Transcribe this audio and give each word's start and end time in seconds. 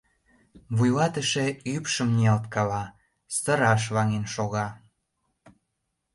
Вуйлатыше 0.75 1.45
ӱпшым 1.75 2.09
ниялткала, 2.17 2.83
сыраш 3.37 3.83
ваҥен 3.95 4.25
шога. 4.33 4.67